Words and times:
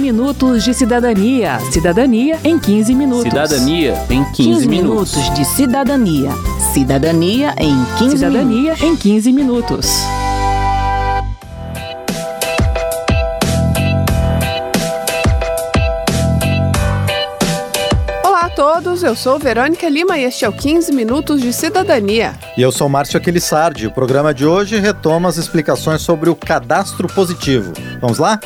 minutos 0.00 0.64
de 0.64 0.74
cidadania. 0.74 1.60
Cidadania 1.70 2.38
em 2.42 2.58
15 2.58 2.94
minutos. 2.94 3.24
Cidadania 3.24 3.94
em 4.10 4.24
15, 4.24 4.34
15 4.34 4.68
minutos. 4.68 5.14
minutos 5.14 5.34
de 5.34 5.44
cidadania. 5.44 6.30
Cidadania 6.72 7.54
em 7.58 7.76
15 7.98 8.16
Cidadania 8.16 8.62
minutos. 8.62 8.82
em 8.82 8.96
15 8.96 9.32
minutos. 9.32 9.86
todos, 18.60 19.02
eu 19.02 19.16
sou 19.16 19.38
Verônica 19.38 19.88
Lima 19.88 20.18
e 20.18 20.24
este 20.24 20.44
é 20.44 20.48
o 20.48 20.52
15 20.52 20.92
Minutos 20.92 21.40
de 21.40 21.50
Cidadania. 21.50 22.34
E 22.58 22.60
eu 22.60 22.70
sou 22.70 22.90
Márcio 22.90 23.16
Aquilissardi. 23.16 23.86
O 23.86 23.90
programa 23.90 24.34
de 24.34 24.44
hoje 24.44 24.78
retoma 24.78 25.30
as 25.30 25.38
explicações 25.38 26.02
sobre 26.02 26.28
o 26.28 26.36
cadastro 26.36 27.08
positivo. 27.08 27.72
Vamos 28.02 28.18
lá? 28.18 28.38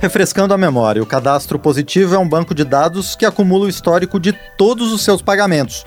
Refrescando 0.00 0.54
a 0.54 0.58
memória, 0.58 1.02
o 1.02 1.06
cadastro 1.06 1.58
positivo 1.58 2.14
é 2.14 2.18
um 2.18 2.26
banco 2.26 2.54
de 2.54 2.64
dados 2.64 3.14
que 3.14 3.26
acumula 3.26 3.66
o 3.66 3.68
histórico 3.68 4.18
de 4.18 4.32
todos 4.56 4.92
os 4.92 5.02
seus 5.02 5.20
pagamentos. 5.20 5.84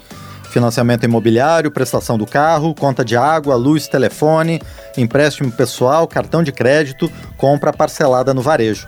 Financiamento 0.51 1.03
imobiliário, 1.03 1.71
prestação 1.71 2.15
do 2.15 2.27
carro, 2.27 2.75
conta 2.75 3.03
de 3.03 3.17
água, 3.17 3.55
luz, 3.55 3.87
telefone, 3.87 4.61
empréstimo 4.95 5.51
pessoal, 5.51 6.07
cartão 6.07 6.43
de 6.43 6.51
crédito, 6.51 7.11
compra 7.37 7.73
parcelada 7.73 8.35
no 8.35 8.41
varejo 8.41 8.87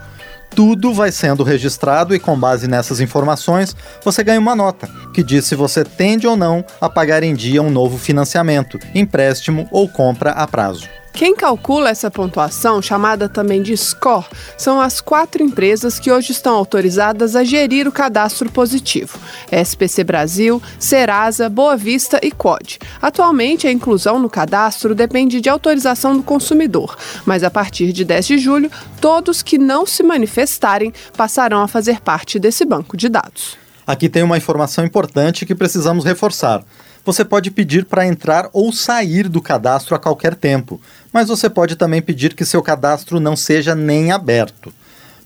tudo 0.55 0.93
vai 0.93 1.11
sendo 1.11 1.43
registrado 1.43 2.15
e, 2.15 2.19
com 2.19 2.39
base 2.39 2.65
nessas 2.65 3.01
informações, 3.01 3.75
você 4.01 4.23
ganha 4.23 4.39
uma 4.39 4.55
nota 4.55 4.89
que 5.13 5.21
diz 5.21 5.45
se 5.45 5.53
você 5.53 5.83
tende 5.83 6.25
ou 6.25 6.37
não 6.37 6.63
a 6.79 6.89
pagar 6.89 7.23
em 7.23 7.35
dia 7.35 7.61
um 7.61 7.69
novo 7.69 7.97
financiamento, 7.97 8.79
empréstimo 8.95 9.67
ou 9.69 9.89
compra 9.89 10.31
a 10.31 10.47
prazo. 10.47 10.87
Quem 11.15 11.33
calcula 11.33 11.91
essa 11.91 12.11
pontuação, 12.11 12.81
chamada 12.81 13.29
também 13.29 13.61
de 13.61 13.75
score, 13.77 14.25
são 14.57 14.81
as 14.81 14.99
quatro 14.99 15.41
empresas 15.41 15.97
que 15.97 16.11
hoje 16.11 16.33
estão 16.33 16.53
autorizadas 16.53 17.37
a 17.37 17.43
gerir 17.45 17.87
o 17.87 17.91
cadastro 17.91 18.51
positivo: 18.51 19.17
SPC 19.49 20.03
Brasil, 20.03 20.61
Serasa, 20.77 21.47
Boa 21.47 21.77
Vista 21.77 22.19
e 22.21 22.31
COD. 22.31 22.79
Atualmente, 23.01 23.65
a 23.65 23.71
inclusão 23.71 24.19
no 24.19 24.29
cadastro 24.29 24.93
depende 24.93 25.39
de 25.39 25.47
autorização 25.47 26.17
do 26.17 26.21
consumidor, 26.21 26.97
mas 27.25 27.45
a 27.45 27.49
partir 27.49 27.93
de 27.93 28.03
10 28.03 28.27
de 28.27 28.37
julho, 28.37 28.69
todos 28.99 29.41
que 29.41 29.57
não 29.57 29.85
se 29.85 30.03
manifestarem 30.03 30.93
passarão 31.15 31.61
a 31.61 31.67
fazer 31.69 32.01
parte 32.01 32.37
desse 32.37 32.65
banco 32.65 32.97
de 32.97 33.07
dados. 33.07 33.57
Aqui 33.87 34.09
tem 34.09 34.21
uma 34.21 34.37
informação 34.37 34.83
importante 34.83 35.45
que 35.45 35.55
precisamos 35.55 36.03
reforçar. 36.03 36.61
Você 37.05 37.23
pode 37.23 37.51
pedir 37.51 37.85
para 37.85 38.07
entrar 38.07 38.49
ou 38.51 38.73
sair 38.73 39.29
do 39.29 39.39
cadastro 39.39 39.93
a 39.93 39.99
qualquer 39.99 40.33
tempo, 40.33 40.81
mas 41.13 41.27
você 41.27 41.47
pode 41.47 41.75
também 41.75 42.01
pedir 42.01 42.33
que 42.33 42.43
seu 42.43 42.63
cadastro 42.63 43.19
não 43.19 43.35
seja 43.35 43.75
nem 43.75 44.11
aberto. 44.11 44.73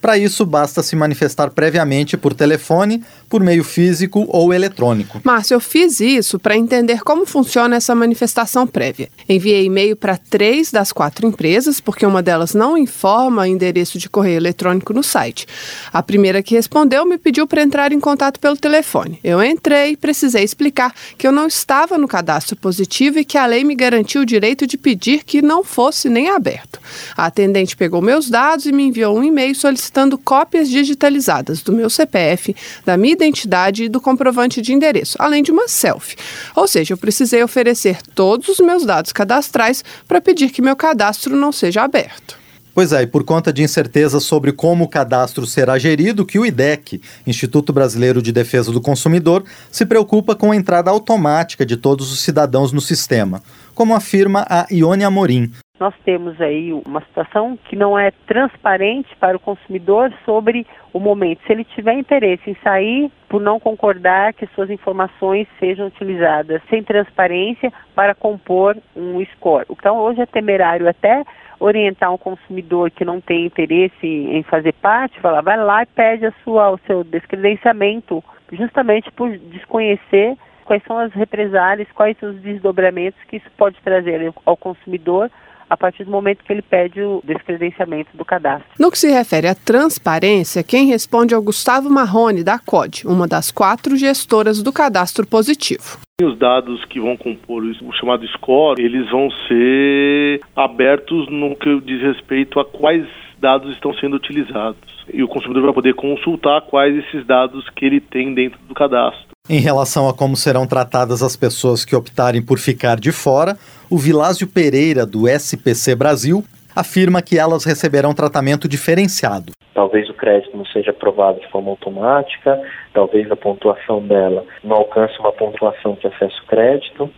Para 0.02 0.17
isso, 0.17 0.45
basta 0.45 0.83
se 0.83 0.94
manifestar 0.95 1.50
previamente 1.52 2.17
por 2.17 2.33
telefone, 2.33 3.02
por 3.30 3.41
meio 3.44 3.63
físico 3.63 4.25
ou 4.27 4.53
eletrônico. 4.53 5.22
Márcio, 5.23 5.55
eu 5.55 5.59
fiz 5.59 5.99
isso 5.99 6.39
para 6.39 6.58
entender 6.58 7.02
como 7.02 7.25
funciona 7.25 7.75
essa 7.75 7.94
manifestação 7.94 8.66
prévia. 8.66 9.09
Enviei 9.27 9.66
e-mail 9.66 9.95
para 9.95 10.17
três 10.17 10.72
das 10.72 10.91
quatro 10.91 11.27
empresas, 11.27 11.80
porque 11.80 12.05
uma 12.05 12.22
delas 12.23 12.53
não 12.53 12.77
informa 12.77 13.47
endereço 13.47 13.97
de 13.97 14.09
correio 14.09 14.38
eletrônico 14.38 14.94
no 14.94 15.03
site. 15.03 15.45
A 15.94 16.02
primeira 16.02 16.41
que 16.41 16.55
respondeu 16.55 17.05
me 17.05 17.17
pediu 17.17 17.45
para 17.47 17.61
entrar 17.61 17.91
em 17.91 18.00
contato 18.00 18.39
pelo 18.39 18.57
telefone. 18.57 19.19
Eu 19.23 19.44
entrei 19.44 19.95
precisei 19.95 20.44
explicar 20.44 20.94
que 21.17 21.27
eu 21.27 21.31
não 21.31 21.47
estava 21.47 21.97
no 21.97 22.07
cadastro 22.07 22.55
positivo 22.55 23.19
e 23.19 23.25
que 23.25 23.38
a 23.38 23.45
lei 23.45 23.63
me 23.63 23.75
garantiu 23.75 24.22
o 24.22 24.25
direito 24.25 24.66
de 24.66 24.77
pedir 24.77 25.23
que 25.23 25.41
não 25.41 25.63
fosse 25.63 26.09
nem 26.09 26.30
aberto. 26.30 26.80
A 27.16 27.25
atendente 27.25 27.77
pegou 27.77 28.02
meus 28.02 28.30
dados 28.30 28.66
e 28.66 28.72
me 28.72 28.83
enviou 28.83 29.17
um 29.17 29.23
e-mail 29.23 29.53
solicitando 29.55 30.00
solicitando 30.00 30.17
cópias 30.17 30.69
digitalizadas 30.69 31.61
do 31.61 31.72
meu 31.72 31.89
CPF, 31.89 32.55
da 32.85 32.95
minha 32.97 33.13
identidade 33.20 33.84
e 33.84 33.89
do 33.89 34.00
comprovante 34.00 34.62
de 34.62 34.74
endereço, 34.74 35.18
além 35.19 35.44
de 35.44 35.52
uma 35.52 35.68
selfie. 35.68 36.16
Ou 36.56 36.68
seja, 36.68 36.94
eu 36.94 36.97
precisei 36.97 37.44
oferecer 37.44 38.02
todos 38.16 38.47
os 38.47 38.59
meus 38.59 38.85
dados 38.85 39.12
cadastrais 39.12 39.84
para 40.07 40.22
pedir 40.22 40.50
que 40.52 40.62
meu 40.62 40.75
cadastro 40.75 41.35
não 41.35 41.52
seja 41.52 41.84
aberto. 41.84 42.40
Pois 42.74 42.94
é, 42.94 43.02
e 43.02 43.07
por 43.07 43.25
conta 43.25 43.52
de 43.52 43.62
incerteza 43.62 44.22
sobre 44.22 44.53
como 44.53 44.85
o 44.85 44.88
cadastro 44.88 45.46
será 45.46 45.78
gerido, 45.78 46.25
que 46.25 46.40
o 46.40 46.46
IDEC, 46.46 47.02
Instituto 47.28 47.74
Brasileiro 47.74 48.22
de 48.22 48.31
Defesa 48.31 48.72
do 48.72 48.80
Consumidor, 48.80 49.44
se 49.69 49.86
preocupa 49.86 50.34
com 50.34 50.51
a 50.51 50.56
entrada 50.56 50.90
automática 50.90 51.66
de 51.66 51.75
todos 51.75 52.09
os 52.09 52.22
cidadãos 52.22 52.72
no 52.72 52.80
sistema, 52.80 53.44
como 53.75 53.94
afirma 53.94 54.46
a 54.50 54.66
Ione 54.72 55.03
Amorim, 55.03 55.51
nós 55.79 55.94
temos 56.03 56.40
aí 56.41 56.73
uma 56.73 57.01
situação 57.01 57.57
que 57.66 57.75
não 57.75 57.97
é 57.97 58.12
transparente 58.28 59.16
para 59.16 59.38
o 59.38 59.40
consumidor 59.40 60.13
sobre 60.25 60.67
o 60.91 61.00
momento. 61.00 61.41
Se 61.45 61.53
ele 61.53 61.63
tiver 61.63 61.94
interesse 61.94 62.50
em 62.50 62.56
sair 62.62 63.09
por 63.29 63.41
não 63.41 63.59
concordar 63.59 64.34
que 64.34 64.47
suas 64.47 64.69
informações 64.69 65.47
sejam 65.59 65.88
utilizadas 65.88 66.62
sem 66.69 66.84
transparência 66.84 67.72
para 67.95 68.13
compor 68.13 68.75
um 68.95 69.23
score. 69.34 69.66
Então, 69.69 69.97
hoje 69.97 70.22
é 70.22 70.25
temerário 70.25 70.89
até 70.89 71.23
orientar 71.59 72.13
um 72.13 72.18
consumidor 72.18 72.89
que 72.91 73.06
não 73.06 73.19
tem 73.22 73.45
interesse 73.45 74.06
em 74.06 74.41
fazer 74.44 74.73
parte, 74.73 75.19
falar, 75.19 75.41
vai 75.41 75.57
lá 75.57 75.84
e 75.84 75.88
pede 75.88 76.25
a 76.25 76.34
sua, 76.44 76.72
o 76.72 76.79
seu 76.88 77.03
descredenciamento, 77.03 78.23
justamente 78.51 79.12
por 79.12 79.29
desconhecer 79.38 80.38
quais 80.69 80.84
são 80.85 81.00
as 81.00 81.12
represálias, 81.13 81.88
quais 81.96 82.16
são 82.19 82.30
os 82.30 82.40
desdobramentos 82.41 83.19
que 83.28 83.38
isso 83.38 83.47
pode 83.57 83.75
trazer 83.84 84.31
ao 84.46 84.56
consumidor 84.56 85.31
a 85.68 85.75
partir 85.75 86.03
do 86.03 86.12
momento 86.12 86.44
que 86.44 86.53
ele 86.53 86.62
pede 86.62 87.02
o 87.02 87.24
descredenciamento 87.24 88.16
do 88.16 88.24
cadastro. 88.24 88.69
No 88.80 88.91
que 88.91 88.97
se 89.00 89.09
refere 89.09 89.47
à 89.47 89.56
transparência, 89.56 90.63
quem 90.63 90.85
responde 90.85 91.34
é 91.34 91.38
o 91.38 91.41
Gustavo 91.41 91.90
Marrone, 91.90 92.44
da 92.44 92.59
COD, 92.59 93.07
uma 93.07 93.28
das 93.28 93.50
quatro 93.50 93.96
gestoras 93.96 94.62
do 94.62 94.72
cadastro 94.72 95.25
positivo. 95.25 95.97
Os 96.22 96.38
dados 96.38 96.86
que 96.86 97.00
vão 97.00 97.18
compor 97.18 97.63
o 97.63 97.94
chamado 97.94 98.28
score, 98.28 98.80
eles 98.80 99.09
vão 99.09 99.31
ser 99.47 100.41
abertos 100.56 101.28
no 101.30 101.56
que 101.56 101.81
diz 101.81 102.01
respeito 102.01 102.59
a 102.59 102.66
quais 102.66 103.07
dados 103.40 103.72
estão 103.74 103.91
sendo 103.96 104.18
utilizados. 104.18 105.06
E 105.12 105.24
o 105.24 105.28
consumidor 105.28 105.63
vai 105.63 105.74
poder 105.74 105.96
consultar 105.96 106.62
quais 106.62 106.96
esses 106.96 107.25
dados 107.25 107.68
que 107.72 107.86
ele 107.86 108.00
tem 108.00 108.36
dentro 108.36 108.59
do 108.68 108.75
cadastro. 108.75 109.28
Em 109.52 109.60
relação 109.60 110.08
a 110.08 110.14
como 110.14 110.36
serão 110.36 110.68
tratadas 110.68 111.24
as 111.24 111.36
pessoas 111.36 111.84
que 111.84 111.96
optarem 111.96 112.40
por 112.40 112.60
ficar 112.60 113.00
de 113.00 113.12
fora, 113.12 113.58
o 113.90 113.98
Vilásio 113.98 114.48
Pereira, 114.48 115.08
do 115.08 115.28
SPC 115.28 115.96
Brasil, 115.96 116.44
afirma 116.76 117.20
que 117.20 117.40
elas 117.40 117.66
receberão 117.66 118.14
tratamento 118.14 118.68
diferenciado. 118.70 119.54
Talvez 119.74 120.08
o 120.08 120.14
crédito 120.14 120.56
não 120.56 120.68
seja 120.68 120.92
aprovado 120.92 121.40
de 121.40 121.50
forma 121.50 121.72
automática, 121.72 122.62
talvez 122.94 123.32
a 123.32 123.36
pontuação 123.36 124.06
dela 124.06 124.46
não 124.64 124.78
alcance 124.78 125.18
uma 125.18 125.32
pontuação 125.32 125.98
de 126.00 126.06
acesso 126.06 126.46
crédito. 126.46 127.10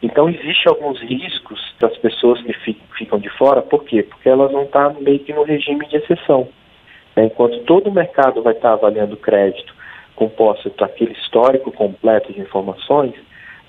Então, 0.00 0.28
existe 0.28 0.68
alguns 0.68 1.00
riscos 1.00 1.58
das 1.80 1.96
pessoas 1.96 2.40
que 2.42 2.52
ficam 2.96 3.18
de 3.18 3.30
fora, 3.30 3.62
por 3.62 3.82
quê? 3.82 4.04
Porque 4.04 4.28
elas 4.28 4.52
vão 4.52 4.62
estar 4.62 4.94
meio 5.00 5.18
que 5.18 5.32
no 5.32 5.42
regime 5.42 5.88
de 5.88 5.96
exceção. 5.96 6.46
Enquanto 7.16 7.64
todo 7.64 7.88
o 7.88 7.92
mercado 7.92 8.42
vai 8.42 8.52
estar 8.52 8.74
avaliando 8.74 9.16
crédito 9.16 9.73
composta 10.16 10.70
aquele 10.80 11.12
histórico 11.12 11.72
completo 11.72 12.32
de 12.32 12.40
informações, 12.40 13.14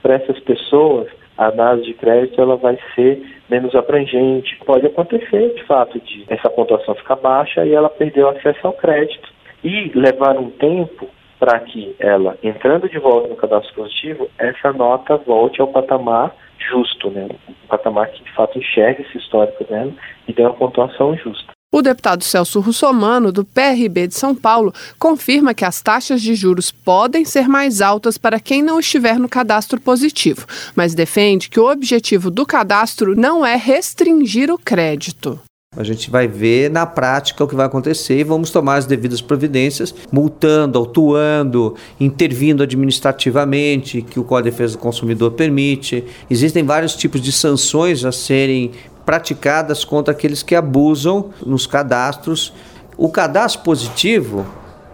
para 0.02 0.16
essas 0.16 0.40
pessoas 0.40 1.08
a 1.38 1.48
análise 1.48 1.88
de 1.88 1.94
crédito 1.96 2.40
ela 2.42 2.56
vai 2.56 2.78
ser 2.94 3.22
menos 3.50 3.76
abrangente. 3.76 4.58
Pode 4.66 4.86
acontecer, 4.86 5.54
de 5.54 5.64
fato, 5.66 6.00
de 6.00 6.26
essa 6.30 6.50
pontuação 6.50 6.96
ficar 6.96 7.18
baixa 7.18 7.66
e 7.66 7.74
ela 7.74 7.90
perdeu 7.90 8.30
acesso 8.30 8.66
ao 8.66 8.74
crédito. 8.74 9.34
E 9.64 9.92
levar 9.96 10.38
um 10.38 10.50
tempo 10.52 11.10
para 11.40 11.60
que 11.60 11.96
ela, 12.00 12.38
entrando 12.42 12.88
de 12.88 12.98
volta 13.00 13.28
no 13.28 13.36
cadastro 13.36 13.74
positivo, 13.74 14.30
essa 14.38 14.72
nota 14.72 15.18
volte 15.18 15.60
ao 15.60 15.68
patamar 15.68 16.34
justo, 16.58 17.10
né? 17.10 17.28
Um 17.50 17.68
patamar 17.68 18.10
que 18.12 18.24
de 18.24 18.32
fato 18.32 18.58
enxergue 18.58 19.02
esse 19.02 19.18
histórico 19.18 19.64
dela 19.66 19.92
e 20.28 20.34
dê 20.34 20.42
uma 20.42 20.54
pontuação 20.54 21.16
justa. 21.18 21.55
O 21.76 21.82
deputado 21.82 22.24
Celso 22.24 22.62
Russomano, 22.62 23.34
do 23.34 23.44
PRB 23.44 24.08
de 24.08 24.16
São 24.16 24.34
Paulo, 24.34 24.74
confirma 24.98 25.54
que 25.54 25.66
as 25.66 25.82
taxas 25.82 26.22
de 26.22 26.34
juros 26.34 26.72
podem 26.72 27.26
ser 27.26 27.50
mais 27.50 27.82
altas 27.82 28.18
para 28.18 28.40
quem 28.40 28.64
não 28.64 28.80
estiver 28.80 29.20
no 29.20 29.28
cadastro 29.28 29.78
positivo, 29.82 30.48
mas 30.74 30.96
defende 30.96 31.50
que 31.50 31.60
o 31.60 31.70
objetivo 31.70 32.32
do 32.32 32.46
cadastro 32.46 33.14
não 33.14 33.46
é 33.46 33.58
restringir 33.58 34.50
o 34.50 34.58
crédito. 34.58 35.38
A 35.76 35.84
gente 35.84 36.10
vai 36.10 36.26
ver 36.26 36.72
na 36.72 36.86
prática 36.86 37.44
o 37.44 37.48
que 37.48 37.56
vai 37.56 37.66
acontecer 37.66 38.18
e 38.18 38.24
vamos 38.24 38.50
tomar 38.50 38.76
as 38.76 38.86
devidas 38.86 39.20
providências, 39.20 39.94
multando, 40.10 40.80
autuando, 40.80 41.76
intervindo 42.00 42.64
administrativamente, 42.64 44.02
que 44.02 44.18
o 44.18 44.24
Código 44.24 44.46
de 44.46 44.52
Defesa 44.52 44.78
do 44.78 44.80
Consumidor 44.80 45.32
permite. 45.32 46.06
Existem 46.30 46.64
vários 46.64 46.96
tipos 46.96 47.20
de 47.20 47.34
sanções 47.34 48.06
a 48.06 48.14
serem 48.14 48.72
praticadas 49.06 49.86
contra 49.86 50.14
aqueles 50.14 50.42
que 50.42 50.56
abusam 50.56 51.30
nos 51.46 51.68
cadastros. 51.68 52.54
O 52.98 53.10
cadastro 53.10 53.64
positivo, 53.64 54.46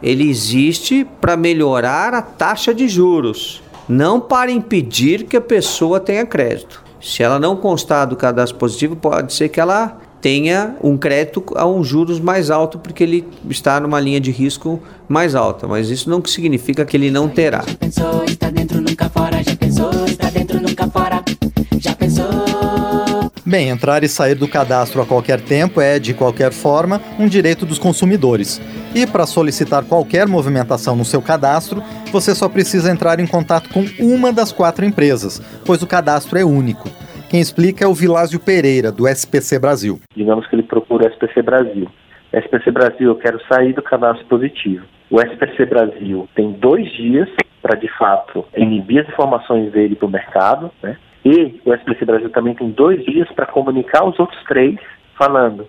ele 0.01 0.29
existe 0.29 1.07
para 1.19 1.37
melhorar 1.37 2.13
a 2.13 2.21
taxa 2.21 2.73
de 2.73 2.87
juros, 2.87 3.63
não 3.87 4.19
para 4.19 4.51
impedir 4.51 5.23
que 5.25 5.37
a 5.37 5.41
pessoa 5.41 5.99
tenha 5.99 6.25
crédito. 6.25 6.83
Se 7.01 7.23
ela 7.23 7.39
não 7.39 7.55
constar 7.55 8.05
do 8.05 8.15
cadastro 8.15 8.59
positivo, 8.59 8.95
pode 8.95 9.33
ser 9.33 9.49
que 9.49 9.59
ela 9.59 9.97
tenha 10.21 10.75
um 10.83 10.95
crédito 10.95 11.43
a 11.55 11.65
um 11.65 11.83
juros 11.83 12.19
mais 12.19 12.51
alto, 12.51 12.77
porque 12.77 13.03
ele 13.03 13.27
está 13.49 13.79
numa 13.79 13.99
linha 13.99 14.19
de 14.19 14.29
risco 14.29 14.79
mais 15.09 15.33
alta. 15.33 15.67
Mas 15.67 15.89
isso 15.89 16.09
não 16.09 16.23
significa 16.23 16.85
que 16.85 16.95
ele 16.95 17.09
não 17.09 17.27
terá. 17.27 17.63
Já 17.67 17.75
pensou, 17.75 18.23
está 18.25 18.49
dentro, 18.51 18.79
nunca 18.79 19.09
fora, 19.09 19.43
já 19.43 19.55
pensou, 19.55 20.05
está 20.05 20.29
dentro, 20.29 20.61
nunca 20.61 20.87
fora, 20.87 21.23
já 21.79 21.95
pensou. 21.95 22.50
Bem, 23.51 23.67
entrar 23.67 24.01
e 24.01 24.07
sair 24.07 24.35
do 24.35 24.47
cadastro 24.47 25.01
a 25.01 25.05
qualquer 25.05 25.41
tempo 25.41 25.81
é, 25.81 25.99
de 25.99 26.13
qualquer 26.13 26.53
forma, 26.53 27.01
um 27.19 27.27
direito 27.27 27.65
dos 27.65 27.77
consumidores. 27.77 28.61
E 28.95 29.05
para 29.05 29.25
solicitar 29.25 29.83
qualquer 29.83 30.25
movimentação 30.25 30.95
no 30.95 31.03
seu 31.03 31.21
cadastro, 31.21 31.81
você 32.13 32.33
só 32.33 32.47
precisa 32.47 32.89
entrar 32.89 33.19
em 33.19 33.27
contato 33.27 33.67
com 33.67 33.83
uma 33.99 34.31
das 34.31 34.53
quatro 34.53 34.85
empresas, 34.85 35.41
pois 35.65 35.83
o 35.83 35.87
cadastro 35.87 36.39
é 36.39 36.45
único. 36.45 36.87
Quem 37.29 37.41
explica 37.41 37.83
é 37.83 37.87
o 37.89 37.93
Vilásio 37.93 38.39
Pereira, 38.39 38.89
do 38.89 39.05
SPC 39.05 39.59
Brasil. 39.59 39.99
Digamos 40.15 40.47
que 40.47 40.55
ele 40.55 40.63
procura 40.63 41.09
o 41.09 41.11
SPC 41.11 41.41
Brasil. 41.41 41.89
SPC 42.31 42.71
Brasil, 42.71 43.09
eu 43.09 43.15
quero 43.15 43.37
sair 43.51 43.73
do 43.73 43.81
cadastro 43.81 44.25
positivo. 44.27 44.85
O 45.09 45.19
SPC 45.19 45.65
Brasil 45.65 46.25
tem 46.35 46.53
dois 46.53 46.89
dias 46.93 47.27
para, 47.61 47.77
de 47.77 47.89
fato, 47.97 48.45
inibir 48.55 49.01
as 49.01 49.09
informações 49.09 49.73
dele 49.73 49.97
para 49.97 50.07
o 50.07 50.09
mercado, 50.09 50.71
né? 50.81 50.95
E 51.23 51.61
o 51.65 51.73
SPC 51.73 52.05
Brasil 52.05 52.29
também 52.31 52.55
tem 52.55 52.71
dois 52.71 53.03
dias 53.05 53.29
para 53.33 53.45
comunicar 53.45 54.01
aos 54.01 54.19
outros 54.19 54.41
três, 54.45 54.79
falando: 55.17 55.67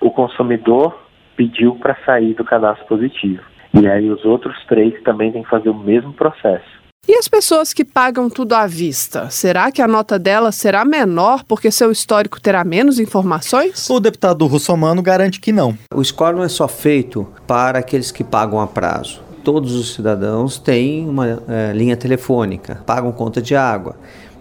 o 0.00 0.10
consumidor 0.10 0.96
pediu 1.36 1.74
para 1.76 1.96
sair 2.04 2.34
do 2.34 2.44
cadastro 2.44 2.86
positivo. 2.86 3.42
E 3.74 3.88
aí 3.88 4.10
os 4.10 4.24
outros 4.24 4.56
três 4.66 5.00
também 5.02 5.32
têm 5.32 5.42
que 5.42 5.48
fazer 5.48 5.70
o 5.70 5.74
mesmo 5.74 6.12
processo. 6.12 6.82
E 7.08 7.16
as 7.16 7.26
pessoas 7.26 7.72
que 7.72 7.84
pagam 7.84 8.30
tudo 8.30 8.52
à 8.52 8.64
vista? 8.64 9.28
Será 9.28 9.72
que 9.72 9.82
a 9.82 9.88
nota 9.88 10.20
delas 10.20 10.54
será 10.54 10.84
menor 10.84 11.42
porque 11.42 11.68
seu 11.68 11.90
histórico 11.90 12.40
terá 12.40 12.62
menos 12.62 13.00
informações? 13.00 13.90
O 13.90 13.98
deputado 13.98 14.46
russomano 14.46 15.02
garante 15.02 15.40
que 15.40 15.50
não. 15.50 15.76
O 15.92 16.04
score 16.04 16.36
não 16.36 16.44
é 16.44 16.48
só 16.48 16.68
feito 16.68 17.26
para 17.44 17.80
aqueles 17.80 18.12
que 18.12 18.22
pagam 18.22 18.60
a 18.60 18.68
prazo. 18.68 19.20
Todos 19.42 19.74
os 19.74 19.94
cidadãos 19.94 20.60
têm 20.60 21.08
uma 21.08 21.42
é, 21.48 21.72
linha 21.74 21.96
telefônica, 21.96 22.80
pagam 22.86 23.10
conta 23.10 23.42
de 23.42 23.56
água, 23.56 23.96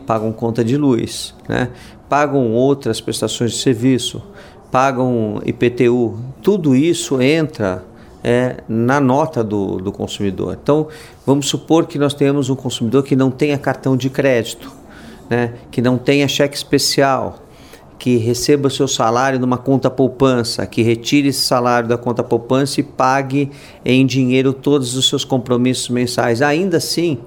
pagam 0.06 0.31
conta 0.31 0.63
de 0.63 0.77
luz, 0.77 1.33
né? 1.48 1.69
pagam 2.09 2.51
outras 2.51 3.00
prestações 3.00 3.51
de 3.51 3.57
serviço, 3.57 4.21
pagam 4.71 5.42
IPTU. 5.45 6.18
Tudo 6.42 6.75
isso 6.75 7.21
entra 7.21 7.83
é, 8.24 8.57
na 8.68 9.00
nota 9.00 9.44
do, 9.44 9.77
do 9.77 9.92
consumidor. 9.92 10.57
Então, 10.62 10.88
vamos 11.25 11.48
supor 11.48 11.86
que 11.86 11.98
nós 11.98 12.13
tenhamos 12.13 12.50
um 12.50 12.56
consumidor 12.56 13.03
que 13.03 13.15
não 13.15 13.31
tenha 13.31 13.57
cartão 13.57 13.98
de 13.98 14.09
crédito, 14.09 14.71
né, 15.30 15.53
que 15.71 15.81
não 15.81 15.98
tenha 15.98 16.27
cheque 16.27 16.56
especial, 16.56 17.39
que 17.97 18.18
receba 18.18 18.69
seu 18.69 18.88
salário 18.88 19.39
numa 19.39 19.57
conta 19.57 19.89
poupança, 19.89 20.65
que 20.65 20.81
retire 20.81 21.27
esse 21.27 21.42
salário 21.42 21.88
da 21.88 21.97
conta 21.97 22.24
poupança 22.24 22.80
e 22.80 22.83
pague 22.83 23.51
em 23.86 24.06
dinheiro 24.06 24.54
todos 24.54 24.95
os 24.95 25.07
seus 25.07 25.24
compromissos 25.24 25.88
mensais. 25.89 26.42
Ainda 26.42 26.77
assim, 26.77 27.19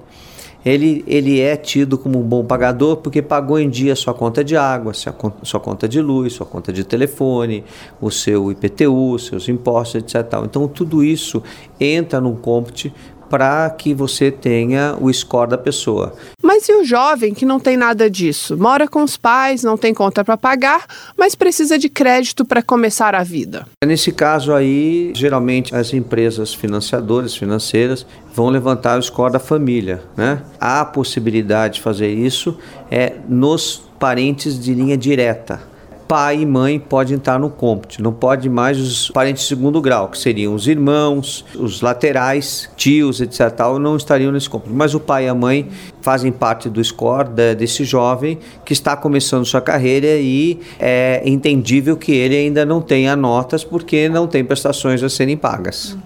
ele, 0.65 1.03
ele 1.05 1.39
é 1.39 1.55
tido 1.55 1.95
como 1.95 2.19
um 2.19 2.23
bom 2.23 2.43
pagador 2.43 2.97
porque 2.97 3.21
pagou 3.21 3.59
em 3.59 3.69
dia 3.69 3.95
sua 3.95 4.15
conta 4.15 4.43
de 4.43 4.57
água, 4.57 4.93
sua, 4.93 5.15
sua 5.43 5.59
conta 5.59 5.87
de 5.87 6.01
luz, 6.01 6.33
sua 6.33 6.45
conta 6.45 6.73
de 6.73 6.83
telefone, 6.83 7.63
o 8.01 8.09
seu 8.09 8.51
IPTU, 8.51 9.19
seus 9.19 9.47
impostos, 9.47 10.01
etc. 10.01 10.25
Então, 10.43 10.67
tudo 10.67 11.03
isso 11.03 11.43
entra 11.79 12.19
num 12.19 12.35
compute 12.35 12.91
para 13.35 13.69
que 13.69 13.93
você 13.93 14.31
tenha 14.31 14.95
o 14.97 15.11
score 15.11 15.49
da 15.49 15.57
pessoa. 15.57 16.13
Mas 16.41 16.69
e 16.69 16.73
o 16.73 16.85
jovem 16.85 17.33
que 17.33 17.45
não 17.45 17.59
tem 17.59 17.75
nada 17.75 18.09
disso? 18.09 18.55
Mora 18.55 18.87
com 18.87 19.03
os 19.03 19.17
pais, 19.17 19.61
não 19.61 19.75
tem 19.75 19.93
conta 19.93 20.23
para 20.23 20.37
pagar, 20.37 20.85
mas 21.17 21.35
precisa 21.35 21.77
de 21.77 21.89
crédito 21.89 22.45
para 22.45 22.63
começar 22.63 23.13
a 23.13 23.23
vida? 23.23 23.67
Nesse 23.85 24.13
caso 24.13 24.53
aí, 24.53 25.11
geralmente 25.13 25.75
as 25.75 25.93
empresas 25.93 26.53
financiadoras, 26.53 27.35
financeiras, 27.35 28.07
vão 28.33 28.47
levantar 28.47 28.97
o 28.97 29.03
score 29.03 29.33
da 29.33 29.39
família, 29.39 30.01
né? 30.15 30.41
Há 30.57 30.79
a 30.79 30.85
possibilidade 30.85 31.73
de 31.73 31.81
fazer 31.81 32.07
isso 32.07 32.57
é 32.89 33.15
nos 33.27 33.83
parentes 33.99 34.57
de 34.57 34.73
linha 34.73 34.97
direta 34.97 35.74
pai 36.07 36.41
e 36.41 36.45
mãe 36.45 36.79
podem 36.79 37.17
estar 37.17 37.39
no 37.39 37.49
cômputo, 37.49 38.01
não 38.01 38.13
pode 38.13 38.49
mais 38.49 38.79
os 38.79 39.09
parentes 39.09 39.43
de 39.43 39.49
segundo 39.49 39.81
grau, 39.81 40.09
que 40.09 40.17
seriam 40.17 40.53
os 40.53 40.67
irmãos, 40.67 41.45
os 41.55 41.81
laterais, 41.81 42.69
tios, 42.75 43.21
etc. 43.21 43.49
Tal, 43.51 43.79
não 43.79 43.95
estariam 43.95 44.31
nesse 44.31 44.49
cômputo. 44.49 44.73
Mas 44.73 44.93
o 44.93 44.99
pai 44.99 45.25
e 45.25 45.27
a 45.27 45.35
mãe 45.35 45.69
fazem 46.01 46.31
parte 46.31 46.69
do 46.69 46.83
score 46.83 47.29
desse 47.57 47.83
jovem 47.83 48.39
que 48.63 48.73
está 48.73 48.95
começando 48.95 49.45
sua 49.45 49.61
carreira 49.61 50.17
e 50.17 50.59
é 50.79 51.21
entendível 51.25 51.97
que 51.97 52.11
ele 52.11 52.35
ainda 52.35 52.65
não 52.65 52.81
tenha 52.81 53.15
notas 53.15 53.63
porque 53.63 54.07
não 54.09 54.27
tem 54.27 54.43
prestações 54.43 55.01
a 55.01 55.09
serem 55.09 55.35
pagas. 55.35 55.97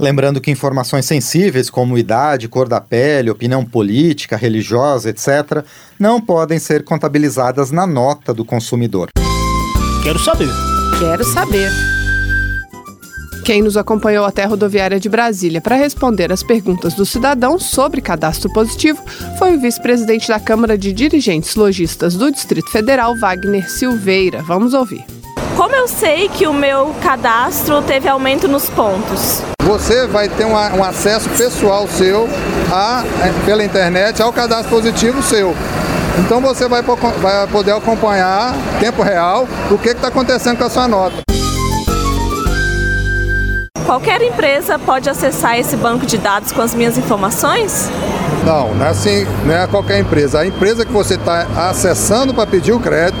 Lembrando 0.00 0.40
que 0.40 0.50
informações 0.50 1.04
sensíveis 1.04 1.68
como 1.68 1.98
idade, 1.98 2.48
cor 2.48 2.66
da 2.66 2.80
pele, 2.80 3.30
opinião 3.30 3.64
política, 3.64 4.36
religiosa, 4.36 5.10
etc., 5.10 5.64
não 5.98 6.20
podem 6.20 6.58
ser 6.58 6.82
contabilizadas 6.82 7.70
na 7.70 7.86
nota 7.86 8.32
do 8.32 8.44
consumidor. 8.44 9.10
Quero 10.02 10.18
saber. 10.18 10.48
Quero 10.98 11.22
saber. 11.22 11.70
Quem 13.44 13.62
nos 13.62 13.76
acompanhou 13.76 14.24
até 14.24 14.42
a 14.42 14.48
rodoviária 14.48 14.98
de 14.98 15.08
Brasília 15.08 15.60
para 15.60 15.76
responder 15.76 16.32
as 16.32 16.42
perguntas 16.42 16.94
do 16.94 17.06
cidadão 17.06 17.56
sobre 17.56 18.00
cadastro 18.00 18.52
positivo 18.52 19.00
foi 19.38 19.56
o 19.56 19.60
vice-presidente 19.60 20.26
da 20.26 20.40
Câmara 20.40 20.76
de 20.76 20.92
Dirigentes 20.92 21.54
Logistas 21.54 22.16
do 22.16 22.32
Distrito 22.32 22.68
Federal, 22.70 23.16
Wagner 23.16 23.70
Silveira. 23.70 24.42
Vamos 24.42 24.74
ouvir. 24.74 25.04
Como 25.56 25.72
eu 25.76 25.86
sei 25.86 26.28
que 26.28 26.48
o 26.48 26.52
meu 26.52 26.92
cadastro 27.00 27.80
teve 27.82 28.08
aumento 28.08 28.48
nos 28.48 28.68
pontos? 28.70 29.40
Você 29.62 30.08
vai 30.08 30.28
ter 30.28 30.44
um, 30.44 30.54
um 30.54 30.82
acesso 30.82 31.28
pessoal 31.30 31.86
seu 31.86 32.28
a, 32.72 33.04
é, 33.22 33.46
pela 33.46 33.62
internet 33.62 34.20
ao 34.20 34.32
cadastro 34.32 34.68
positivo 34.68 35.22
seu. 35.22 35.54
Então 36.18 36.40
você 36.40 36.68
vai, 36.68 36.82
vai 36.82 37.46
poder 37.48 37.72
acompanhar 37.72 38.54
tempo 38.78 39.02
real 39.02 39.48
o 39.70 39.78
que 39.78 39.88
está 39.88 40.08
acontecendo 40.08 40.58
com 40.58 40.64
a 40.64 40.70
sua 40.70 40.86
nota. 40.86 41.16
Qualquer 43.86 44.22
empresa 44.22 44.78
pode 44.78 45.10
acessar 45.10 45.58
esse 45.58 45.76
banco 45.76 46.06
de 46.06 46.16
dados 46.16 46.52
com 46.52 46.62
as 46.62 46.74
minhas 46.74 46.96
informações? 46.96 47.90
Não, 48.44 48.74
não 48.74 48.86
é 48.86 48.88
assim, 48.88 49.26
não 49.44 49.54
é 49.54 49.66
qualquer 49.66 49.98
empresa. 49.98 50.40
A 50.40 50.46
empresa 50.46 50.84
que 50.84 50.92
você 50.92 51.14
está 51.14 51.46
acessando 51.68 52.32
para 52.32 52.46
pedir 52.46 52.72
o 52.72 52.80
crédito, 52.80 53.18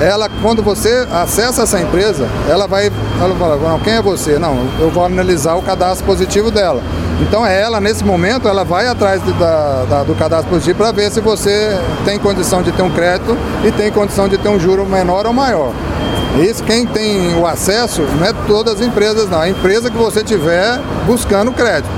ela, 0.00 0.28
quando 0.42 0.62
você 0.62 1.06
acessa 1.12 1.62
essa 1.62 1.80
empresa, 1.80 2.26
ela 2.48 2.66
vai, 2.66 2.90
ela 3.20 3.34
fala, 3.36 3.56
não, 3.56 3.78
quem 3.78 3.94
é 3.94 4.02
você? 4.02 4.38
Não, 4.38 4.56
eu 4.80 4.90
vou 4.90 5.04
analisar 5.04 5.54
o 5.54 5.62
cadastro 5.62 6.04
positivo 6.04 6.50
dela. 6.50 6.82
Então 7.20 7.46
ela, 7.46 7.80
nesse 7.80 8.04
momento, 8.04 8.48
ela 8.48 8.64
vai 8.64 8.88
atrás 8.88 9.22
de, 9.22 9.32
da, 9.34 9.84
da, 9.84 10.02
do 10.02 10.14
cadastro 10.14 10.50
positivo 10.50 10.78
para 10.78 10.92
ver 10.92 11.10
se 11.12 11.20
você 11.20 11.78
tem 12.04 12.18
condição 12.18 12.62
de 12.62 12.72
ter 12.72 12.82
um 12.82 12.90
crédito 12.90 13.36
e 13.64 13.70
tem 13.70 13.90
condição 13.90 14.28
de 14.28 14.36
ter 14.36 14.48
um 14.48 14.58
juro 14.58 14.84
menor 14.84 15.26
ou 15.26 15.32
maior. 15.32 15.72
Isso, 16.40 16.64
quem 16.64 16.84
tem 16.84 17.34
o 17.36 17.46
acesso, 17.46 18.02
não 18.18 18.26
é 18.26 18.32
todas 18.48 18.74
as 18.74 18.80
empresas 18.80 19.30
não, 19.30 19.40
a 19.40 19.48
empresa 19.48 19.88
que 19.88 19.96
você 19.96 20.24
tiver 20.24 20.80
buscando 21.06 21.52
crédito. 21.52 21.88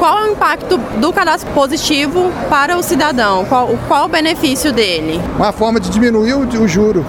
Qual 0.00 0.18
é 0.18 0.22
o 0.30 0.32
impacto 0.32 0.78
do 0.78 1.12
cadastro 1.12 1.52
positivo 1.52 2.32
para 2.48 2.74
o 2.74 2.82
cidadão? 2.82 3.44
Qual, 3.44 3.68
qual 3.86 4.06
o 4.06 4.08
benefício 4.08 4.72
dele? 4.72 5.20
Uma 5.36 5.52
forma 5.52 5.78
de 5.78 5.90
diminuir 5.90 6.32
o, 6.32 6.40
o 6.40 6.66
juro 6.66 7.04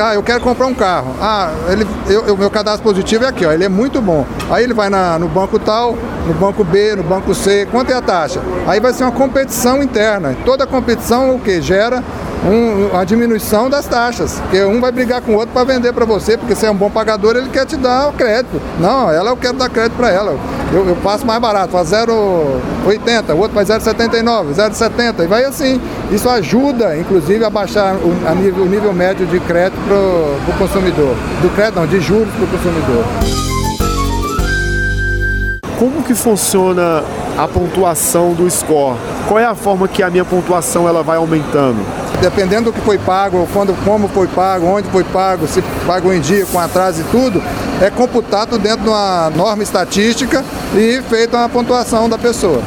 ah, 0.00 0.14
eu 0.14 0.22
quero 0.22 0.40
comprar 0.40 0.66
um 0.66 0.74
carro. 0.74 1.14
Ah, 1.20 1.52
ele, 1.68 1.84
o 2.30 2.36
meu 2.36 2.48
cadastro 2.48 2.82
positivo 2.82 3.24
é 3.24 3.28
aqui, 3.28 3.44
ó, 3.44 3.52
ele 3.52 3.64
é 3.64 3.68
muito 3.68 4.00
bom. 4.00 4.24
Aí 4.48 4.64
ele 4.64 4.72
vai 4.72 4.88
na, 4.88 5.18
no 5.18 5.28
banco 5.28 5.58
tal, 5.58 5.94
no 6.26 6.32
banco 6.32 6.64
B, 6.64 6.94
no 6.96 7.02
banco 7.02 7.34
C, 7.34 7.66
quanto 7.70 7.90
é 7.90 7.94
a 7.94 8.00
taxa? 8.00 8.40
Aí 8.66 8.80
vai 8.80 8.94
ser 8.94 9.04
uma 9.04 9.12
competição 9.12 9.82
interna. 9.82 10.34
Toda 10.44 10.66
competição 10.66 11.34
o 11.34 11.40
que 11.40 11.60
gera 11.60 12.02
um, 12.44 12.96
a 12.96 13.04
diminuição 13.04 13.68
das 13.68 13.86
taxas, 13.86 14.40
porque 14.40 14.62
um 14.64 14.80
vai 14.80 14.90
brigar 14.90 15.20
com 15.20 15.32
o 15.32 15.34
outro 15.36 15.50
para 15.52 15.64
vender 15.64 15.92
para 15.92 16.04
você, 16.04 16.36
porque 16.36 16.54
você 16.54 16.66
é 16.66 16.70
um 16.70 16.76
bom 16.76 16.90
pagador, 16.90 17.36
ele 17.36 17.50
quer 17.50 17.66
te 17.66 17.76
dar 17.76 18.08
o 18.08 18.12
crédito. 18.12 18.60
Não, 18.78 19.10
ela 19.10 19.30
eu 19.30 19.36
quero 19.36 19.58
dar 19.58 19.68
crédito 19.68 19.96
para 19.96 20.10
ela. 20.10 20.36
Eu, 20.72 20.86
eu, 20.86 20.96
passo 20.96 21.26
mais 21.26 21.40
barato, 21.40 21.72
faz 21.72 21.90
0,80, 21.90 23.34
o 23.34 23.38
outro 23.38 23.54
faz 23.54 23.68
0,79, 23.68 24.54
0,70 24.54 25.24
e 25.24 25.26
vai 25.26 25.44
assim. 25.44 25.80
Isso 26.10 26.28
ajuda, 26.28 26.96
inclusive, 26.96 27.44
a 27.44 27.50
baixar 27.50 27.96
o, 27.96 28.14
a 28.26 28.34
nível, 28.34 28.64
o 28.64 28.68
nível 28.68 28.92
médio 28.92 29.26
de 29.26 29.38
crédito 29.40 29.78
para 29.86 29.96
o 29.96 30.58
consumidor. 30.58 31.14
Do 31.42 31.54
crédito 31.54 31.76
não, 31.76 31.86
de 31.86 32.00
juros 32.00 32.32
para 32.34 32.44
o 32.44 32.48
consumidor. 32.48 33.04
Como 35.78 36.02
que 36.02 36.14
funciona 36.14 37.02
a 37.38 37.48
pontuação 37.48 38.32
do 38.32 38.48
score? 38.50 38.96
Qual 39.26 39.38
é 39.38 39.44
a 39.44 39.54
forma 39.54 39.88
que 39.88 40.02
a 40.02 40.10
minha 40.10 40.24
pontuação 40.24 40.86
ela 40.86 41.02
vai 41.02 41.16
aumentando? 41.16 41.99
Dependendo 42.20 42.70
do 42.70 42.72
que 42.72 42.80
foi 42.80 42.98
pago, 42.98 43.48
quando, 43.52 43.74
como 43.84 44.08
foi 44.08 44.26
pago, 44.28 44.66
onde 44.66 44.88
foi 44.90 45.04
pago, 45.04 45.46
se 45.46 45.62
pagou 45.86 46.12
em 46.12 46.20
dia, 46.20 46.46
com 46.46 46.58
atraso 46.58 47.00
e 47.00 47.04
tudo, 47.04 47.42
é 47.80 47.90
computado 47.90 48.58
dentro 48.58 48.84
de 48.84 48.88
uma 48.88 49.30
norma 49.30 49.62
estatística 49.62 50.44
e 50.74 51.02
feita 51.02 51.36
uma 51.36 51.48
pontuação 51.48 52.08
da 52.08 52.18
pessoa. 52.18 52.62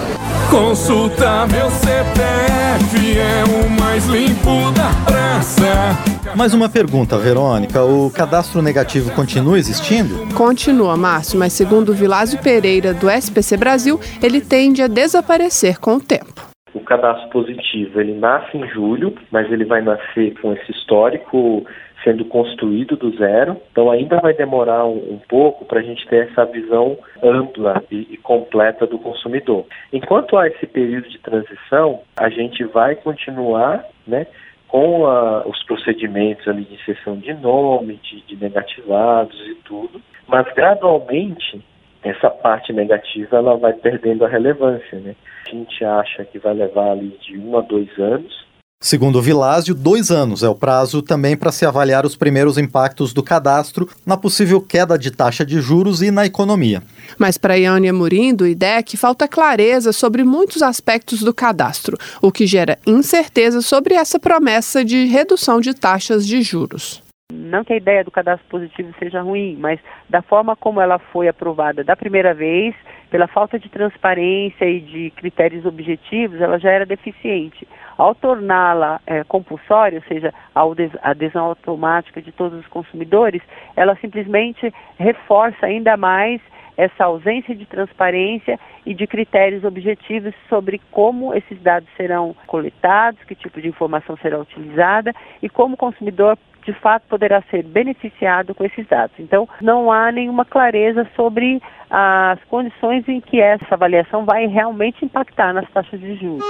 Consulta 0.50 1.48
meu 1.48 1.70
CPF, 1.72 3.18
é 3.18 3.44
o 3.44 3.70
mais 3.70 4.06
limpo 4.06 4.72
da 4.72 4.92
praça. 5.06 6.14
Mais 6.36 6.54
uma 6.54 6.68
pergunta, 6.70 7.18
Verônica. 7.18 7.84
O 7.84 8.10
cadastro 8.10 8.62
negativo 8.62 9.12
continua 9.12 9.58
existindo? 9.58 10.28
Continua, 10.34 10.98
Márcio, 10.98 11.40
mas 11.40 11.54
segundo 11.54 11.90
o 11.90 11.96
Vilásio 11.96 12.40
Pereira, 12.40 12.94
do 12.94 13.10
SPC 13.10 13.58
Brasil, 13.58 14.00
ele 14.22 14.42
tende 14.42 14.82
a 14.82 14.88
desaparecer 14.88 15.80
com 15.80 15.96
o 15.96 16.00
tempo. 16.00 16.53
O 16.74 16.80
cadastro 16.80 17.30
positivo, 17.30 18.02
ele 18.02 18.14
nasce 18.14 18.58
em 18.58 18.68
julho, 18.70 19.14
mas 19.32 19.52
ele 19.52 19.64
vai 19.64 19.82
nascer 19.82 20.34
com 20.40 20.54
esse 20.54 20.72
histórico 20.72 21.66
sendo 22.04 22.26
construído 22.26 22.98
do 22.98 23.16
zero. 23.16 23.58
Então 23.72 23.90
ainda 23.90 24.20
vai 24.20 24.34
demorar 24.34 24.86
um, 24.86 25.14
um 25.14 25.20
pouco 25.28 25.66
para 25.66 25.80
a 25.80 25.84
gente 25.84 26.06
ter 26.08 26.28
essa 26.30 26.46
visão 26.46 26.98
ampla 27.22 27.84
e, 27.90 28.08
e, 28.12 28.18
completa 28.18 28.86
do 28.86 29.00
consumidor. 29.00 29.66
Enquanto 29.92 30.38
há 30.38 30.48
esse 30.48 30.66
período 30.68 31.10
de 31.10 31.20
transição, 31.20 32.02
a 32.18 32.30
gente 32.30 32.64
vai 32.66 32.96
continuar, 32.96 33.86
né? 34.06 34.28
Com 34.68 35.06
a, 35.06 35.48
os 35.48 35.64
procedimentos 35.64 36.48
ali 36.48 36.64
de 36.64 36.74
inserção 36.74 37.18
de 37.18 37.34
nome, 37.34 38.00
de, 38.04 38.22
de 38.22 38.36
negativados 38.36 39.40
e 39.48 39.56
tudo, 39.64 40.02
mas 40.28 40.52
gradualmente 40.54 41.62
essa 42.04 42.30
parte 42.30 42.74
negativa 42.74 43.38
ela 43.38 43.58
vai 43.58 43.74
perdendo 43.74 44.26
a 44.26 44.28
relevância, 44.28 45.00
né? 45.00 45.16
A 45.46 45.50
gente 45.50 45.84
acha 45.86 46.26
que 46.26 46.40
vai 46.40 46.54
levar 46.54 46.92
ali 46.92 47.18
de 47.22 47.38
um 47.38 47.58
a 47.58 47.62
dois 47.62 47.90
anos 47.98 48.44
Segundo 48.84 49.18
o 49.18 49.22
Vilásio, 49.22 49.74
dois 49.74 50.12
anos 50.12 50.44
é 50.44 50.50
o 50.50 50.54
prazo 50.54 51.02
também 51.02 51.38
para 51.38 51.54
se 51.54 51.66
avaliar 51.66 52.06
os 52.06 52.18
primeiros 52.18 52.58
impactos 52.58 53.14
do 53.14 53.24
cadastro 53.24 53.88
na 54.06 54.18
possível 54.18 54.60
queda 54.60 55.00
de 55.00 55.10
taxa 55.10 55.46
de 55.46 55.62
juros 55.62 56.02
e 56.02 56.12
na 56.12 56.26
economia. 56.26 56.84
Mas 57.18 57.38
para 57.38 57.58
Iane 57.58 57.88
Amorim, 57.88 58.36
do 58.36 58.46
IDEC, 58.46 58.98
falta 58.98 59.26
clareza 59.26 59.94
sobre 59.94 60.26
muitos 60.26 60.62
aspectos 60.62 61.22
do 61.22 61.34
cadastro, 61.34 61.98
o 62.22 62.30
que 62.30 62.46
gera 62.46 62.78
incerteza 62.86 63.62
sobre 63.62 63.94
essa 63.94 64.20
promessa 64.20 64.84
de 64.84 65.06
redução 65.06 65.62
de 65.62 65.74
taxas 65.74 66.28
de 66.28 66.42
juros. 66.42 67.03
Não 67.34 67.64
que 67.64 67.74
a 67.74 67.78
ideia 67.78 68.04
do 68.04 68.12
cadastro 68.12 68.48
positivo 68.48 68.94
seja 69.00 69.22
ruim, 69.22 69.58
mas 69.60 69.80
da 70.08 70.22
forma 70.22 70.56
como 70.56 70.80
ela 70.80 71.00
foi 71.00 71.28
aprovada 71.28 71.84
da 71.84 71.96
primeira 71.96 72.34
vez, 72.34 72.76
pela 73.10 73.28
falta 73.28 73.58
de 73.58 73.70
transparência 73.70 74.66
e 74.66 74.80
de 74.80 75.12
critérios 75.12 75.66
objetivos, 75.66 76.40
ela 76.40 76.60
já 76.60 76.72
era 76.72 76.86
deficiente. 76.86 77.68
Ao 77.98 78.14
torná-la 78.14 79.00
é, 79.06 79.24
compulsória, 79.24 80.00
ou 80.00 80.06
seja, 80.08 80.34
a 80.54 81.10
adesão 81.10 81.46
automática 81.46 82.22
de 82.22 82.32
todos 82.32 82.60
os 82.60 82.68
consumidores, 82.68 83.42
ela 83.76 83.96
simplesmente 83.98 84.74
reforça 84.98 85.66
ainda 85.66 85.98
mais 85.98 86.42
essa 86.76 87.06
ausência 87.06 87.56
de 87.56 87.66
transparência 87.66 88.60
e 88.86 88.94
de 88.94 89.06
critérios 89.06 89.64
objetivos 89.64 90.34
sobre 90.50 90.82
como 90.92 91.34
esses 91.34 91.62
dados 91.62 91.88
serão 91.96 92.36
coletados, 92.48 93.24
que 93.26 93.36
tipo 93.36 93.62
de 93.62 93.68
informação 93.68 94.18
será 94.18 94.40
utilizada 94.40 95.14
e 95.42 95.50
como 95.50 95.76
o 95.76 95.78
consumidor 95.78 96.38
de 96.66 96.74
fato 96.74 97.04
poderá 97.10 97.42
ser 97.50 97.64
beneficiado 97.64 98.54
com 98.56 98.64
esses 98.64 98.88
dados. 98.88 99.16
Então, 99.20 99.48
não 99.62 99.92
há 99.92 100.12
nenhuma 100.12 100.46
clareza 100.46 101.08
sobre 101.16 101.62
as 101.90 102.40
condições 102.46 103.08
em 103.08 103.22
que 103.22 103.40
essa 103.40 103.76
avaliação 103.76 104.26
vai 104.26 104.48
realmente 104.48 105.06
impactar 105.06 105.54
nas 105.54 105.70
taxas 105.70 106.00
de 106.00 106.16
juros. 106.16 106.44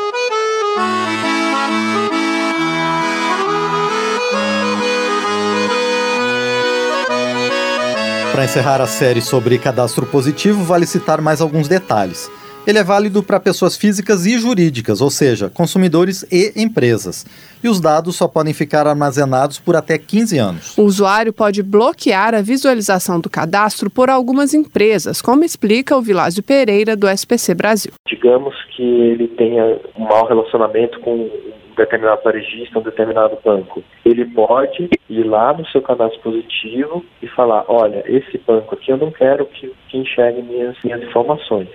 Para 8.32 8.46
encerrar 8.46 8.82
a 8.82 8.88
série 8.88 9.22
sobre 9.22 9.60
cadastro 9.60 10.08
positivo, 10.08 10.63
vale 10.63 10.88
citar 10.88 11.22
mais 11.22 11.39
alguns 11.39 11.67
detalhes. 11.67 12.32
Ele 12.65 12.79
é 12.79 12.84
válido 12.84 13.22
para 13.22 13.41
pessoas 13.41 13.75
físicas 13.75 14.25
e 14.25 14.38
jurídicas, 14.38 15.01
ou 15.01 15.10
seja, 15.10 15.50
consumidores 15.50 16.24
e 16.32 16.53
empresas. 16.55 17.25
E 17.62 17.67
os 17.67 17.82
dados 17.82 18.15
só 18.15 18.25
podem 18.25 18.53
ficar 18.53 18.88
armazenados 18.88 19.60
por 19.60 19.75
até 19.75 19.98
15 19.98 20.38
anos. 20.38 20.77
O 20.77 20.84
usuário 20.84 21.34
pode 21.34 21.62
bloquear 21.62 22.34
a 22.34 22.41
visualização 22.41 23.20
do 23.20 23.29
cadastro 23.29 23.89
por 23.89 24.10
algumas 24.10 24.53
empresas, 24.53 25.22
como 25.22 25.43
explica 25.43 25.98
o 25.98 26.01
Vilásio 26.01 26.41
Pereira, 26.41 26.96
do 26.96 27.05
SPC 27.05 27.53
Brasil. 27.53 27.91
Digamos 28.08 28.55
que 28.74 28.82
ele 28.82 29.27
tenha 29.27 29.82
um 29.98 30.05
mau 30.05 30.25
relacionamento 30.25 31.01
com 31.01 31.15
um 31.15 31.75
determinado 31.75 32.22
varejista, 32.24 32.79
um 32.79 32.84
determinado 32.84 33.38
banco. 33.43 33.84
Ele 34.05 34.24
pode 34.24 34.89
ir 35.10 35.24
lá 35.25 35.51
no 35.51 35.65
seu 35.67 35.82
cadastro 35.82 36.22
positivo 36.22 37.03
e 37.22 37.27
falar: 37.27 37.65
olha, 37.67 38.03
esse 38.05 38.38
banco 38.38 38.75
aqui 38.75 38.89
eu 38.89 38.98
não 38.98 39.12
quero 39.12 39.46
que, 39.48 39.70
que 39.89 39.98
enxergue 39.98 40.41
minhas, 40.43 40.77
minhas 40.82 41.03
informações. 41.03 41.67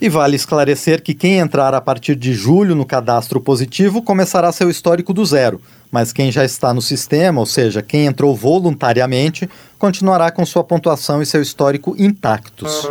E 0.00 0.08
vale 0.08 0.36
esclarecer 0.36 1.02
que 1.02 1.14
quem 1.14 1.38
entrar 1.38 1.72
a 1.72 1.80
partir 1.80 2.16
de 2.16 2.34
julho 2.34 2.74
no 2.74 2.84
cadastro 2.84 3.40
positivo 3.40 4.02
começará 4.02 4.52
seu 4.52 4.68
histórico 4.68 5.14
do 5.14 5.24
zero, 5.24 5.60
mas 5.90 6.12
quem 6.12 6.30
já 6.30 6.44
está 6.44 6.74
no 6.74 6.82
sistema, 6.82 7.40
ou 7.40 7.46
seja, 7.46 7.80
quem 7.80 8.04
entrou 8.04 8.36
voluntariamente, 8.36 9.48
continuará 9.78 10.30
com 10.30 10.44
sua 10.44 10.62
pontuação 10.62 11.22
e 11.22 11.26
seu 11.26 11.40
histórico 11.40 11.94
intactos. 11.98 12.86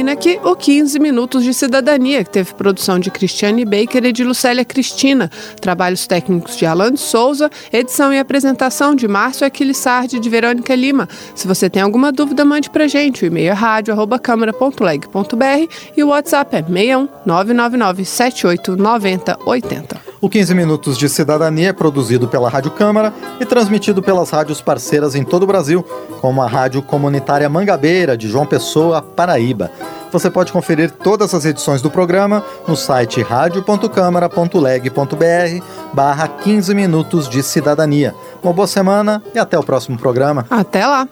Termina 0.00 0.12
aqui 0.12 0.40
o 0.42 0.56
15 0.56 0.98
Minutos 0.98 1.44
de 1.44 1.52
Cidadania, 1.52 2.24
que 2.24 2.30
teve 2.30 2.54
produção 2.54 2.98
de 2.98 3.10
Cristiane 3.10 3.66
Baker 3.66 4.06
e 4.06 4.12
de 4.12 4.24
Lucélia 4.24 4.64
Cristina, 4.64 5.30
trabalhos 5.60 6.06
técnicos 6.06 6.56
de 6.56 6.64
Alan 6.64 6.92
de 6.92 7.00
Souza, 7.00 7.50
edição 7.70 8.10
e 8.12 8.18
apresentação 8.18 8.94
de 8.94 9.06
Márcio 9.06 9.46
Aquilissardi 9.46 10.16
e 10.16 10.20
de 10.20 10.30
Verônica 10.30 10.74
Lima. 10.74 11.06
Se 11.34 11.46
você 11.46 11.68
tem 11.68 11.82
alguma 11.82 12.10
dúvida, 12.10 12.46
mande 12.46 12.70
pra 12.70 12.88
gente. 12.88 13.24
O 13.24 13.26
e-mail 13.26 13.50
é 13.50 13.52
rádio.câmara.leg.br 13.52 15.74
e 15.94 16.02
o 16.02 16.08
WhatsApp 16.08 16.56
é 16.56 16.62
61 16.62 17.06
999 17.26 18.04
78 18.04 18.76
90 18.76 19.38
80. 19.44 20.09
O 20.20 20.28
15 20.28 20.54
Minutos 20.54 20.98
de 20.98 21.08
Cidadania 21.08 21.70
é 21.70 21.72
produzido 21.72 22.28
pela 22.28 22.50
Rádio 22.50 22.72
Câmara 22.72 23.10
e 23.40 23.46
transmitido 23.46 24.02
pelas 24.02 24.28
rádios 24.28 24.60
parceiras 24.60 25.14
em 25.14 25.24
todo 25.24 25.44
o 25.44 25.46
Brasil, 25.46 25.82
como 26.20 26.42
a 26.42 26.46
Rádio 26.46 26.82
Comunitária 26.82 27.48
Mangabeira, 27.48 28.18
de 28.18 28.28
João 28.28 28.44
Pessoa, 28.44 29.00
Paraíba. 29.00 29.70
Você 30.12 30.28
pode 30.28 30.52
conferir 30.52 30.90
todas 30.90 31.32
as 31.32 31.46
edições 31.46 31.80
do 31.80 31.90
programa 31.90 32.44
no 32.68 32.76
site 32.76 33.22
radio.câmara.leg.br 33.22 35.64
barra 35.94 36.28
15 36.28 36.74
Minutos 36.74 37.26
de 37.26 37.42
Cidadania. 37.42 38.14
Uma 38.42 38.52
boa 38.52 38.66
semana 38.66 39.22
e 39.34 39.38
até 39.38 39.58
o 39.58 39.62
próximo 39.62 39.96
programa. 39.96 40.44
Até 40.50 40.86
lá! 40.86 41.08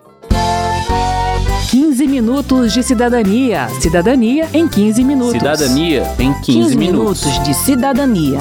15 1.71 2.07
minutos 2.07 2.73
de 2.73 2.83
cidadania. 2.83 3.69
Cidadania 3.81 4.49
em 4.53 4.67
15 4.67 5.05
minutos. 5.05 5.33
Cidadania 5.33 6.03
em 6.19 6.33
15, 6.33 6.45
15 6.45 6.77
minutos 6.77 7.43
de 7.43 7.55
cidadania. 7.55 8.41